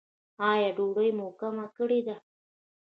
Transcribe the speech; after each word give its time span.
ایا 0.49 0.69
ډوډۍ 0.77 1.09
مو 1.17 1.27
کمه 1.39 1.65
کړې 1.75 1.99
ده؟ 2.07 2.17